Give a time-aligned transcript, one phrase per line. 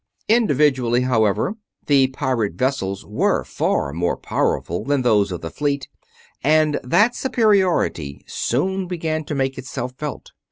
[0.27, 1.53] Individually, however,
[1.85, 5.87] the pirate vessels were far more powerful than those of the fleet,
[6.43, 10.31] and that superiority soon began to make itself felt.